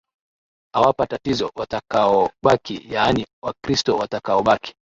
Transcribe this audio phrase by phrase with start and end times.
[0.75, 4.73] awapa tatizo watakaobaki yaani wakristo watakaobaki